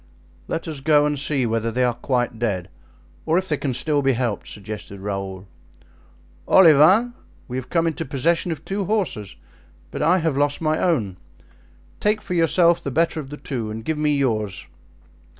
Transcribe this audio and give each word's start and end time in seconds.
"Let 0.47 0.67
us 0.67 0.79
go 0.79 1.05
and 1.05 1.19
see 1.19 1.45
whether 1.45 1.69
they 1.69 1.83
are 1.83 1.93
quite 1.93 2.39
dead, 2.39 2.69
or 3.23 3.37
if 3.37 3.47
they 3.47 3.57
can 3.57 3.75
still 3.75 4.01
be 4.01 4.13
helped," 4.13 4.47
suggested 4.47 4.99
Raoul. 4.99 5.45
"Olivain, 6.47 7.13
we 7.47 7.57
have 7.57 7.69
come 7.69 7.85
into 7.85 8.03
possession 8.03 8.51
of 8.51 8.65
two 8.65 8.85
horses, 8.85 9.35
but 9.91 10.01
I 10.01 10.17
have 10.17 10.35
lost 10.35 10.59
my 10.59 10.79
own. 10.79 11.17
Take 11.99 12.19
for 12.19 12.33
yourself 12.33 12.81
the 12.81 12.89
better 12.89 13.19
of 13.19 13.29
the 13.29 13.37
two 13.37 13.69
and 13.69 13.85
give 13.85 13.99
me 13.99 14.17
yours." 14.17 14.65